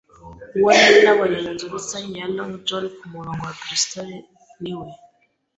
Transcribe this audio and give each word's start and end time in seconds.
uwo 0.57 0.69
nari 0.77 0.97
nabonye 1.03 1.37
munzu 1.45 1.65
rusange 1.75 2.15
ya 2.21 2.27
Long 2.35 2.53
John 2.67 2.83
kumurongo 2.97 3.41
wa 3.47 3.55
Bristol. 3.61 4.07
“Ni 4.61 4.73
we 4.79 4.89